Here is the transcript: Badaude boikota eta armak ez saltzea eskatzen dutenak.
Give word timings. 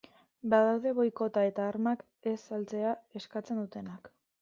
Badaude 0.53 0.93
boikota 1.01 1.45
eta 1.51 1.67
armak 1.75 2.03
ez 2.35 2.37
saltzea 2.49 2.99
eskatzen 3.23 3.67
dutenak. 3.67 4.17